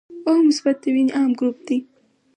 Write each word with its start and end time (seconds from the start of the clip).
او 0.27 0.35
مثبت 0.47 0.75
د 0.83 0.85
وینې 0.95 1.11
عام 1.17 1.31
ګروپ 1.39 1.57
دی 1.67 1.77